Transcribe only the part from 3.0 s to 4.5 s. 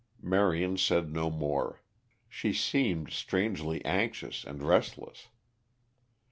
strangely anxious